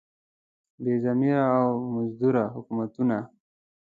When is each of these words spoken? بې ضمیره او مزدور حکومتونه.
بې 0.83 0.93
ضمیره 1.03 1.43
او 1.59 1.71
مزدور 1.95 2.35
حکومتونه. 2.55 3.17